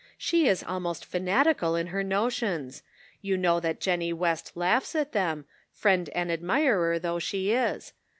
"She 0.29 0.47
is 0.47 0.63
almost 0.63 1.05
fanatical 1.05 1.75
in 1.75 1.85
her 1.93 2.01
notions. 2.03 2.81
You 3.21 3.37
know 3.37 3.59
that 3.59 3.79
Jennie 3.79 4.13
West 4.13 4.53
laughs 4.57 4.95
at 4.95 5.11
them, 5.11 5.45
friend 5.71 6.09
and 6.15 6.31
admirer 6.31 6.97
though 6.97 7.19
she 7.19 7.51
is. 7.51 7.93